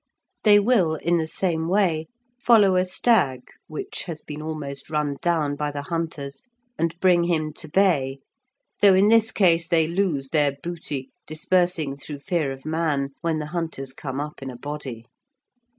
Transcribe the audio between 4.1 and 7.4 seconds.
been almost run down by the hunters, and bring